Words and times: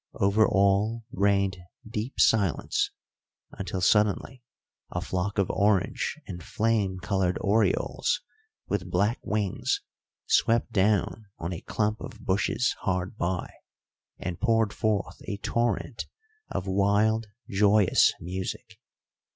Over 0.15 0.47
all 0.47 1.05
reigned 1.11 1.57
deep 1.87 2.19
silence; 2.19 2.89
until, 3.51 3.81
suddenly, 3.81 4.41
a 4.89 4.99
flock 4.99 5.37
of 5.37 5.51
orange 5.51 6.19
and 6.25 6.41
flame 6.41 6.97
coloured 6.99 7.37
orioles 7.39 8.19
with 8.67 8.89
black 8.89 9.19
wings 9.21 9.79
swept 10.25 10.71
down 10.71 11.25
on 11.37 11.53
a 11.53 11.61
clump 11.61 12.01
of 12.01 12.19
bushes 12.25 12.75
hard 12.79 13.15
by 13.15 13.47
and 14.17 14.41
poured 14.41 14.73
forth 14.73 15.21
a 15.25 15.37
torrent 15.37 16.07
of 16.49 16.65
wild, 16.65 17.27
joyous 17.47 18.11
music. 18.19 18.79